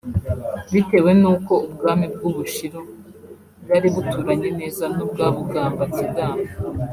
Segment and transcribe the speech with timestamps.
[0.73, 2.81] Bitewe n’uko Ubwami bw’u Bushiru
[3.63, 6.49] bwari buturanye neza n’ubwa Bugamba-Kigamba